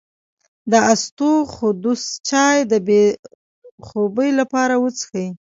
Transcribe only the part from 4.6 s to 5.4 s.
وڅښئ